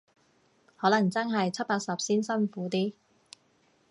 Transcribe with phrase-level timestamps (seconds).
[0.77, 2.93] 可能真係七八十先辛苦啲